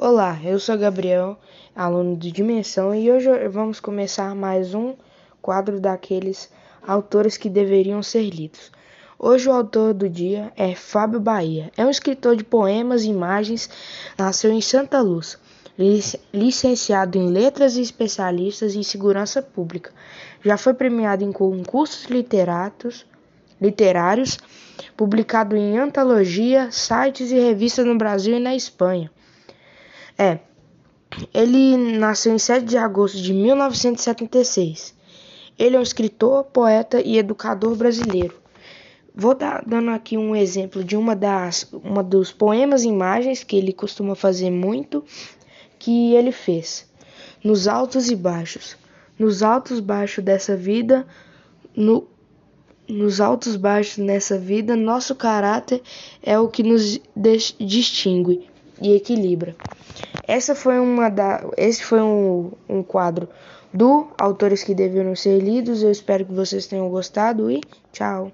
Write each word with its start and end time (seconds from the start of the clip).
Olá, 0.00 0.38
eu 0.44 0.60
sou 0.60 0.78
Gabriel, 0.78 1.36
aluno 1.74 2.16
de 2.16 2.30
Dimensão, 2.30 2.94
e 2.94 3.10
hoje 3.10 3.28
vamos 3.48 3.80
começar 3.80 4.32
mais 4.32 4.72
um 4.72 4.94
quadro 5.42 5.80
daqueles 5.80 6.48
autores 6.86 7.36
que 7.36 7.50
deveriam 7.50 8.00
ser 8.00 8.30
lidos. 8.30 8.70
Hoje 9.18 9.48
o 9.48 9.52
autor 9.52 9.92
do 9.92 10.08
dia 10.08 10.52
é 10.56 10.72
Fábio 10.72 11.18
Bahia. 11.18 11.72
É 11.76 11.84
um 11.84 11.90
escritor 11.90 12.36
de 12.36 12.44
poemas 12.44 13.02
e 13.02 13.08
imagens, 13.08 13.68
nasceu 14.16 14.52
em 14.52 14.60
Santa 14.60 15.00
Luz, 15.00 15.36
licenciado 16.32 17.18
em 17.18 17.28
letras 17.28 17.76
e 17.76 17.82
especialista 17.82 18.66
em 18.66 18.84
segurança 18.84 19.42
pública. 19.42 19.90
Já 20.44 20.56
foi 20.56 20.74
premiado 20.74 21.24
em 21.24 21.32
concursos 21.32 22.04
literatos, 22.04 23.04
literários, 23.60 24.38
publicado 24.96 25.56
em 25.56 25.76
antologia, 25.76 26.70
sites 26.70 27.32
e 27.32 27.40
revistas 27.40 27.84
no 27.84 27.98
Brasil 27.98 28.36
e 28.36 28.40
na 28.40 28.54
Espanha. 28.54 29.10
É. 30.18 30.40
Ele 31.32 31.76
nasceu 31.96 32.34
em 32.34 32.38
7 32.38 32.64
de 32.64 32.76
agosto 32.76 33.18
de 33.18 33.32
1976. 33.32 34.94
Ele 35.56 35.76
é 35.76 35.78
um 35.78 35.82
escritor, 35.82 36.44
poeta 36.44 37.00
e 37.00 37.18
educador 37.18 37.76
brasileiro. 37.76 38.34
Vou 39.14 39.34
dar 39.34 39.64
dando 39.66 39.90
aqui 39.90 40.16
um 40.16 40.34
exemplo 40.36 40.84
de 40.84 40.96
uma 40.96 41.16
das 41.16 41.68
uma 41.72 42.02
dos 42.02 42.30
poemas 42.30 42.84
e 42.84 42.88
imagens 42.88 43.42
que 43.42 43.56
ele 43.56 43.72
costuma 43.72 44.14
fazer 44.14 44.50
muito, 44.50 45.04
que 45.78 46.14
ele 46.14 46.30
fez. 46.30 46.88
Nos 47.42 47.66
altos 47.66 48.10
e 48.10 48.16
baixos. 48.16 48.76
Nos 49.18 49.42
altos 49.42 49.80
baixos 49.80 50.22
dessa 50.24 50.56
vida, 50.56 51.06
no 51.74 52.06
nos 52.88 53.20
altos 53.20 53.54
baixos 53.54 53.98
nessa 53.98 54.38
vida, 54.38 54.74
nosso 54.74 55.14
caráter 55.14 55.82
é 56.22 56.38
o 56.38 56.48
que 56.48 56.62
nos 56.62 56.98
distingue 57.60 58.48
e 58.80 58.94
equilibra. 58.94 59.54
Essa 60.28 60.54
foi 60.54 60.78
uma 60.78 61.08
da, 61.08 61.42
esse 61.56 61.82
foi 61.82 62.02
um, 62.02 62.52
um 62.68 62.82
quadro 62.82 63.26
do 63.72 64.08
Autores 64.18 64.62
que 64.62 64.74
Deveriam 64.74 65.16
Ser 65.16 65.38
Lidos. 65.38 65.82
Eu 65.82 65.90
espero 65.90 66.26
que 66.26 66.34
vocês 66.34 66.66
tenham 66.66 66.86
gostado 66.90 67.50
e 67.50 67.62
tchau! 67.90 68.26